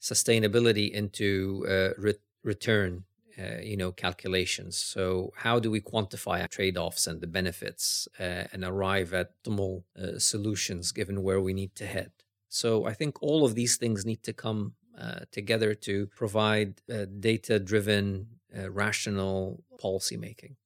sustainability 0.00 0.90
into 0.90 1.64
uh, 1.68 1.90
re- 1.98 2.14
return 2.44 3.04
uh, 3.38 3.60
you 3.62 3.76
know 3.76 3.92
calculations. 3.92 4.76
So 4.76 5.32
how 5.36 5.58
do 5.58 5.70
we 5.70 5.80
quantify 5.80 6.48
trade-offs 6.48 7.06
and 7.06 7.20
the 7.20 7.26
benefits 7.26 8.08
uh, 8.18 8.44
and 8.52 8.64
arrive 8.64 9.12
at 9.12 9.42
optimal 9.42 9.84
uh, 9.96 10.18
solutions 10.18 10.92
given 10.92 11.22
where 11.22 11.40
we 11.40 11.52
need 11.52 11.74
to 11.76 11.86
head? 11.86 12.12
So 12.48 12.86
i 12.86 12.94
think 12.94 13.22
all 13.22 13.44
of 13.44 13.54
these 13.54 13.76
things 13.76 14.06
need 14.06 14.22
to 14.22 14.32
come 14.32 14.74
uh, 14.98 15.20
together 15.30 15.74
to 15.74 16.06
provide 16.22 16.80
data-driven 17.20 18.28
rational 18.70 19.62
policy 19.78 20.16
making 20.16 20.56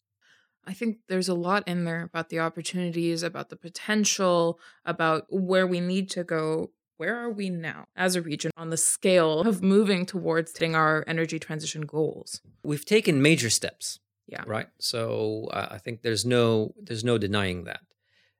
I 0.64 0.74
think 0.74 0.98
there's 1.08 1.28
a 1.28 1.34
lot 1.34 1.66
in 1.66 1.84
there 1.84 2.02
about 2.02 2.28
the 2.28 2.40
opportunities, 2.40 3.22
about 3.22 3.48
the 3.48 3.56
potential, 3.56 4.60
about 4.84 5.26
where 5.28 5.66
we 5.66 5.80
need 5.80 6.10
to 6.10 6.22
go 6.22 6.70
where 7.00 7.16
are 7.16 7.30
we 7.30 7.49
now 7.49 7.87
as 7.97 8.14
a 8.14 8.21
region 8.21 8.50
on 8.59 8.69
the 8.69 8.76
scale 8.76 9.40
of 9.40 9.62
moving 9.62 10.04
towards 10.04 10.52
hitting 10.52 10.75
our 10.75 11.02
energy 11.07 11.38
transition 11.38 11.80
goals? 11.87 12.42
We've 12.62 12.85
taken 12.85 13.23
major 13.23 13.49
steps. 13.49 14.00
Yeah. 14.26 14.45
Right. 14.47 14.69
So 14.78 15.49
uh, 15.50 15.69
I 15.71 15.78
think 15.78 16.02
there's 16.02 16.26
no 16.26 16.75
there's 16.78 17.02
no 17.02 17.16
denying 17.16 17.64
that. 17.64 17.80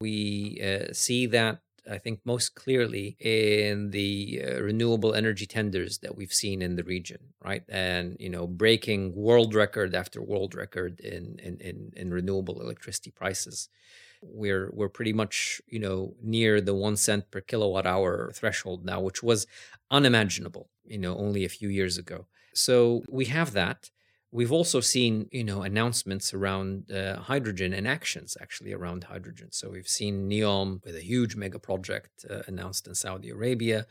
We 0.03 0.61
uh, 0.63 0.93
see 0.93 1.25
that 1.29 1.63
I 1.91 1.97
think 1.97 2.21
most 2.27 2.55
clearly 2.55 3.17
in 3.19 3.91
the 3.93 4.43
uh, 4.47 4.61
renewable 4.61 5.15
energy 5.15 5.47
tenders 5.47 5.99
that 6.01 6.15
we've 6.15 6.33
seen 6.33 6.61
in 6.61 6.77
the 6.77 6.85
region, 6.85 7.33
right? 7.43 7.63
And 7.67 8.17
you 8.21 8.29
know, 8.29 8.47
breaking 8.47 9.15
world 9.17 9.55
record 9.55 9.95
after 9.95 10.23
world 10.23 10.55
record 10.55 11.01
in 11.01 11.41
in 11.43 11.57
in, 11.61 11.93
in 11.97 12.11
renewable 12.11 12.61
electricity 12.61 13.11
prices 13.11 13.71
we're 14.23 14.71
we're 14.73 14.89
pretty 14.89 15.13
much 15.13 15.61
you 15.67 15.79
know 15.79 16.15
near 16.23 16.61
the 16.61 16.75
one 16.75 16.97
cent 16.97 17.31
per 17.31 17.41
kilowatt 17.41 17.87
hour 17.87 18.31
threshold 18.35 18.85
now 18.85 19.01
which 19.01 19.23
was 19.23 19.47
unimaginable 19.91 20.69
you 20.85 20.99
know 20.99 21.17
only 21.17 21.45
a 21.45 21.49
few 21.49 21.69
years 21.69 21.97
ago. 21.97 22.27
So 22.53 23.03
we 23.09 23.27
have 23.27 23.53
that. 23.53 23.91
We've 24.33 24.53
also 24.53 24.81
seen 24.81 25.29
you 25.33 25.45
know 25.45 25.63
announcements 25.63 26.35
around 26.35 26.91
uh, 26.91 27.17
hydrogen 27.21 27.73
and 27.73 27.87
actions 27.89 28.37
actually 28.41 28.73
around 28.73 29.05
hydrogen. 29.05 29.49
So 29.53 29.71
we've 29.71 29.89
seen 29.89 30.29
neom 30.29 30.85
with 30.85 30.97
a 30.97 31.05
huge 31.13 31.37
mega 31.37 31.59
project 31.59 32.25
uh, 32.29 32.43
announced 32.47 32.87
in 32.87 32.95
saudi 32.95 33.31
arabia. 33.31 33.87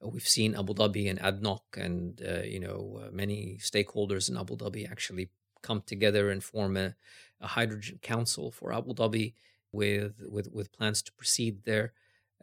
We've 0.00 0.28
seen 0.36 0.56
abu 0.56 0.74
dhabi 0.74 1.08
and 1.08 1.20
adnoc 1.20 1.62
and 1.76 2.20
uh, 2.26 2.42
you 2.42 2.60
know 2.60 3.00
uh, 3.02 3.10
many 3.12 3.58
stakeholders 3.60 4.28
in 4.28 4.36
abu 4.36 4.56
dhabi 4.56 4.90
actually 4.90 5.30
come 5.62 5.82
together 5.86 6.30
and 6.30 6.42
form 6.42 6.76
a, 6.76 6.94
a 7.40 7.46
hydrogen 7.46 7.98
council 8.02 8.50
for 8.50 8.72
abu 8.72 8.94
dhabi 8.94 9.34
with 9.72 10.22
with 10.28 10.48
with 10.52 10.72
plans 10.72 11.02
to 11.02 11.12
proceed 11.12 11.64
there. 11.64 11.92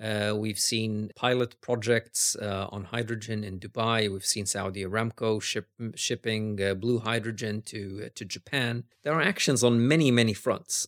Uh, 0.02 0.34
we've 0.38 0.60
seen 0.60 1.12
pilot 1.16 1.60
projects 1.60 2.38
uh, 2.42 2.68
on 2.72 2.86
hydrogen 2.86 3.44
in 3.44 3.60
Dubai. 3.60 4.10
We've 4.10 4.26
seen 4.26 4.46
Saudi 4.46 4.86
Aramco 4.86 5.42
ship, 5.42 5.68
shipping 5.96 6.62
uh, 6.62 6.74
blue 6.74 7.00
hydrogen 7.00 7.62
to 7.64 8.04
uh, 8.06 8.10
to 8.16 8.24
Japan. 8.24 8.86
There 9.04 9.14
are 9.14 9.22
actions 9.22 9.64
on 9.64 9.88
many 9.88 10.10
many 10.10 10.34
fronts. 10.34 10.88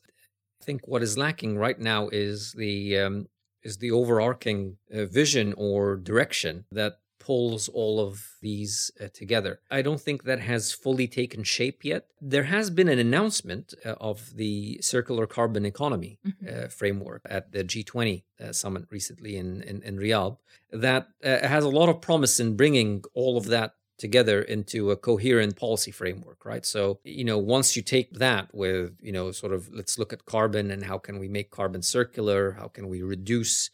I 0.61 0.63
think 0.63 0.87
what 0.87 1.03
is 1.03 1.17
lacking 1.17 1.57
right 1.57 1.79
now 1.79 2.07
is 2.09 2.53
the 2.53 2.97
um, 2.99 3.27
is 3.63 3.77
the 3.77 3.91
overarching 3.91 4.77
uh, 4.93 5.05
vision 5.05 5.53
or 5.57 5.97
direction 5.97 6.65
that 6.71 6.99
pulls 7.31 7.69
all 7.69 7.97
of 8.01 8.35
these 8.41 8.91
uh, 8.99 9.07
together. 9.13 9.61
I 9.77 9.81
don't 9.81 10.01
think 10.01 10.23
that 10.23 10.41
has 10.41 10.73
fully 10.73 11.07
taken 11.07 11.43
shape 11.43 11.85
yet. 11.85 12.07
There 12.19 12.47
has 12.55 12.69
been 12.69 12.89
an 12.89 12.99
announcement 12.99 13.73
uh, 13.85 13.95
of 14.01 14.35
the 14.35 14.81
circular 14.81 15.25
carbon 15.27 15.65
economy 15.65 16.19
mm-hmm. 16.27 16.65
uh, 16.65 16.67
framework 16.67 17.21
at 17.37 17.53
the 17.53 17.63
G20 17.63 18.23
uh, 18.43 18.51
summit 18.51 18.83
recently 18.89 19.37
in, 19.37 19.61
in, 19.61 19.81
in 19.81 19.95
Riyadh 19.97 20.35
that 20.73 21.07
uh, 21.23 21.47
has 21.47 21.63
a 21.63 21.69
lot 21.79 21.87
of 21.87 22.01
promise 22.01 22.37
in 22.37 22.57
bringing 22.57 23.05
all 23.13 23.37
of 23.37 23.45
that 23.45 23.75
together 23.97 24.41
into 24.41 24.91
a 24.91 24.97
coherent 24.97 25.55
policy 25.55 25.91
framework 25.91 26.43
right 26.43 26.65
so 26.65 26.99
you 27.03 27.23
know 27.23 27.37
once 27.37 27.75
you 27.75 27.83
take 27.83 28.09
that 28.25 28.45
with 28.51 28.97
you 28.99 29.11
know 29.11 29.31
sort 29.31 29.53
of 29.53 29.71
let's 29.71 29.99
look 29.99 30.11
at 30.11 30.25
carbon 30.25 30.71
and 30.71 30.81
how 30.85 30.97
can 30.97 31.19
we 31.19 31.27
make 31.27 31.51
carbon 31.51 31.83
circular 31.83 32.53
how 32.53 32.67
can 32.67 32.87
we 32.87 33.03
reduce 33.03 33.69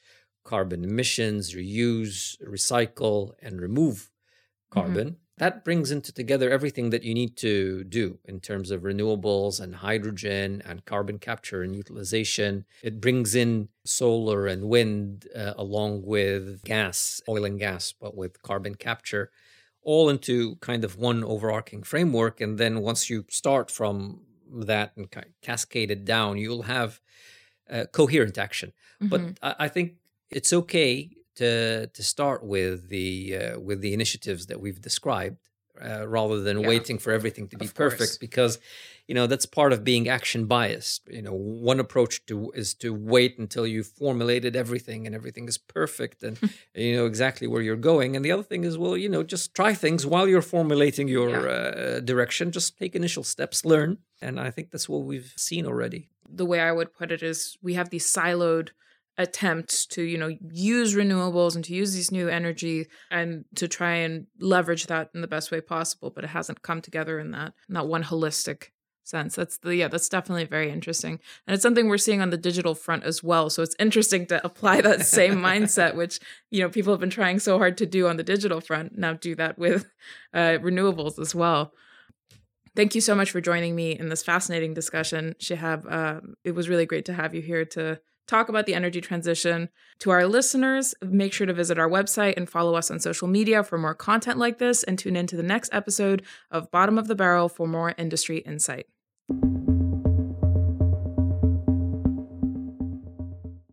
carbon 0.48 0.84
emissions, 0.84 1.54
reuse, 1.54 2.42
recycle, 2.42 3.34
and 3.42 3.62
remove 3.62 3.98
mm-hmm. 3.98 4.80
carbon. 4.80 5.08
Mm-hmm. 5.08 5.24
That 5.44 5.64
brings 5.64 5.92
into 5.92 6.12
together 6.12 6.50
everything 6.50 6.90
that 6.90 7.04
you 7.04 7.14
need 7.14 7.38
to 7.38 7.84
do 7.84 8.18
in 8.26 8.40
terms 8.40 8.72
of 8.72 8.82
renewables 8.82 9.60
and 9.60 9.76
hydrogen 9.76 10.64
and 10.66 10.84
carbon 10.86 11.20
capture 11.20 11.62
and 11.62 11.76
utilization. 11.76 12.66
It 12.82 13.00
brings 13.00 13.36
in 13.36 13.70
solar 13.86 14.48
and 14.48 14.64
wind 14.64 15.28
uh, 15.36 15.54
along 15.56 16.04
with 16.06 16.64
gas, 16.64 17.22
oil 17.30 17.46
and 17.46 17.60
gas, 17.60 17.94
but 18.02 18.16
with 18.16 18.42
carbon 18.42 18.76
capture, 18.76 19.30
all 19.84 20.10
into 20.10 20.56
kind 20.56 20.84
of 20.84 20.98
one 20.98 21.24
overarching 21.24 21.84
framework. 21.84 22.42
And 22.42 22.58
then 22.58 22.82
once 22.82 23.08
you 23.12 23.26
start 23.30 23.70
from 23.70 24.22
that 24.52 24.94
and 24.98 25.08
cascade 25.44 25.92
it 25.92 26.04
down, 26.04 26.38
you'll 26.38 26.64
have 26.64 27.00
uh, 27.70 27.86
coherent 27.92 28.38
action. 28.40 28.72
Mm-hmm. 29.02 29.10
But 29.10 29.22
I, 29.44 29.66
I 29.66 29.68
think 29.68 29.98
it's 30.30 30.54
okay 30.54 31.10
to 31.36 31.88
to 31.88 32.04
start 32.04 32.44
with 32.44 32.90
the 32.90 33.38
uh, 33.38 33.60
with 33.60 33.82
the 33.82 33.94
initiatives 33.94 34.48
that 34.48 34.60
we've 34.60 34.82
described 34.82 35.38
uh, 35.84 36.08
rather 36.08 36.42
than 36.42 36.62
yeah, 36.62 36.68
waiting 36.68 36.98
for 36.98 37.12
everything 37.12 37.48
to 37.50 37.58
be 37.58 37.68
perfect 37.68 38.20
because 38.20 38.60
you 39.08 39.16
know 39.16 39.28
that's 39.28 39.46
part 39.46 39.72
of 39.72 39.84
being 39.84 40.10
action 40.10 40.46
biased. 40.46 41.08
You 41.08 41.22
know 41.22 41.34
one 41.34 41.80
approach 41.80 42.26
to 42.26 42.52
is 42.52 42.74
to 42.76 42.94
wait 42.94 43.38
until 43.38 43.66
you've 43.68 43.88
formulated 43.88 44.56
everything 44.56 45.06
and 45.06 45.16
everything 45.16 45.48
is 45.48 45.58
perfect 45.58 46.24
and 46.24 46.38
you 46.76 46.96
know 46.96 47.06
exactly 47.06 47.48
where 47.48 47.62
you're 47.62 47.76
going. 47.76 48.16
And 48.16 48.26
the 48.26 48.32
other 48.32 48.44
thing 48.44 48.64
is 48.64 48.78
well 48.78 48.98
you 48.98 49.10
know 49.10 49.24
just 49.24 49.54
try 49.54 49.74
things 49.74 50.06
while 50.06 50.28
you're 50.28 50.42
formulating 50.42 51.08
your 51.08 51.30
yeah. 51.30 51.38
uh, 51.38 52.00
direction. 52.00 52.52
Just 52.52 52.78
take 52.78 52.96
initial 52.96 53.24
steps 53.24 53.64
learn. 53.64 54.00
And 54.20 54.40
i 54.40 54.50
think 54.50 54.72
that's 54.72 54.90
what 54.90 55.04
we've 55.04 55.34
seen 55.36 55.66
already. 55.66 56.10
The 56.28 56.46
way 56.46 56.60
i 56.60 56.72
would 56.72 56.94
put 56.94 57.12
it 57.12 57.22
is 57.22 57.58
we 57.62 57.76
have 57.76 57.90
these 57.90 58.12
siloed 58.12 58.70
attempts 59.18 59.86
to 59.86 60.04
you 60.04 60.18
know 60.18 60.36
use 60.52 60.96
renewables 60.96 61.56
and 61.56 61.66
to 61.66 61.74
use 61.74 61.94
these 61.94 62.12
new 62.12 62.28
energy 62.28 62.88
and 63.10 63.46
to 63.56 63.68
try 63.68 63.96
and 63.96 64.28
leverage 64.40 64.88
that 64.88 65.10
in 65.16 65.22
the 65.22 65.28
best 65.28 65.52
way 65.52 65.60
possible 65.60 66.12
but 66.12 66.24
it 66.24 66.30
hasn't 66.30 66.62
come 66.62 66.82
together 66.82 67.20
in 67.20 67.32
that 67.32 67.54
not 67.68 67.88
one 67.88 68.04
holistic 68.04 68.70
sense. 69.08 69.36
That's 69.36 69.58
the 69.60 69.76
yeah 69.76 69.88
that's 69.88 70.10
definitely 70.10 70.46
very 70.46 70.70
interesting. 70.70 71.20
And 71.48 71.54
it's 71.54 71.64
something 71.64 71.88
we're 71.88 71.98
seeing 71.98 72.22
on 72.22 72.30
the 72.30 72.38
digital 72.38 72.76
front 72.76 73.04
as 73.04 73.24
well. 73.24 73.50
So 73.50 73.64
it's 73.64 73.76
interesting 73.80 74.26
to 74.28 74.46
apply 74.46 74.82
that 74.88 75.06
same 75.06 75.36
mindset 75.36 75.96
which 75.96 76.20
you 76.52 76.62
know 76.62 76.70
people 76.70 76.94
have 76.94 77.00
been 77.00 77.10
trying 77.10 77.40
so 77.40 77.58
hard 77.58 77.78
to 77.78 77.86
do 77.86 78.08
on 78.08 78.18
the 78.18 78.24
digital 78.24 78.62
front 78.62 78.98
now 78.98 79.14
do 79.14 79.36
that 79.36 79.58
with 79.58 79.86
uh, 80.34 80.60
renewables 80.62 81.20
as 81.20 81.34
well. 81.34 81.74
Thank 82.76 82.94
you 82.94 83.02
so 83.02 83.16
much 83.16 83.32
for 83.32 83.42
joining 83.42 83.76
me 83.76 83.98
in 83.98 84.10
this 84.10 84.22
fascinating 84.22 84.76
discussion, 84.76 85.34
Shihab. 85.42 85.92
Um, 85.92 86.36
it 86.44 86.52
was 86.52 86.70
really 86.70 86.86
great 86.86 87.06
to 87.06 87.14
have 87.14 87.34
you 87.34 87.42
here 87.42 87.66
to 87.66 88.00
talk 88.28 88.50
about 88.50 88.66
the 88.66 88.76
energy 88.76 89.02
transition. 89.02 89.70
To 90.00 90.12
our 90.12 90.28
listeners, 90.28 90.94
make 91.02 91.34
sure 91.34 91.48
to 91.48 91.54
visit 91.54 91.80
our 91.80 91.90
website 91.90 92.36
and 92.38 92.50
follow 92.50 92.76
us 92.76 92.92
on 92.92 93.00
social 93.00 93.28
media 93.28 93.64
for 93.64 93.78
more 93.78 93.96
content 93.96 94.38
like 94.38 94.58
this 94.58 94.84
and 94.84 95.00
tune 95.00 95.16
in 95.16 95.28
to 95.28 95.38
the 95.38 95.44
next 95.44 95.74
episode 95.74 96.24
of 96.52 96.70
Bottom 96.70 96.98
of 96.98 97.08
the 97.08 97.16
Barrel 97.16 97.50
for 97.50 97.68
more 97.68 97.96
industry 97.98 98.40
insight. 98.40 98.88